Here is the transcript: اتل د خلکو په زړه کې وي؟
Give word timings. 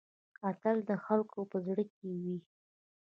اتل 0.49 0.77
د 0.89 0.91
خلکو 1.05 1.39
په 1.51 1.57
زړه 1.65 1.83
کې 1.93 2.07
وي؟ 2.23 2.37